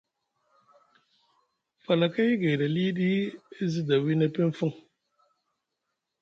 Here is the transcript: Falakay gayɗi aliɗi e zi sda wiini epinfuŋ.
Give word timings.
Falakay 1.83 2.31
gayɗi 2.41 2.63
aliɗi 2.67 3.09
e 3.59 3.63
zi 3.71 3.79
sda 3.83 3.95
wiini 4.03 4.25
epinfuŋ. 4.29 4.71